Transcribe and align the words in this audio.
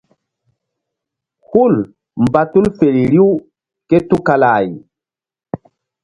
Hul 1.49 1.75
mba 2.23 2.41
tul 2.51 2.65
feri 2.77 3.03
riw 3.13 3.29
ké 3.89 3.97
tukala 4.09 4.49
ay. 4.59 4.67